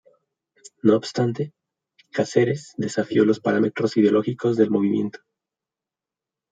No 0.81 0.95
obstante, 0.97 1.53
Cáceres 2.11 2.73
desafió 2.75 3.23
los 3.23 3.39
parámetros 3.39 3.97
ideológicos 3.97 4.57
del 4.57 4.71
movimiento. 4.71 5.19